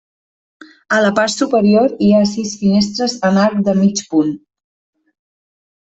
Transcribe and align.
A 0.95 1.01
la 1.07 1.11
part 1.19 1.33
superior 1.41 1.93
hi 2.05 2.09
ha 2.15 2.23
sis 2.31 2.55
finestres 2.63 3.17
en 3.31 3.41
arc 3.45 3.63
de 3.71 3.79
mig 3.85 4.05
punt. 4.15 4.37